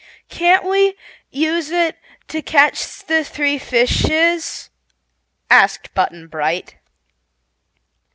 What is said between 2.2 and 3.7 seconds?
to catch the three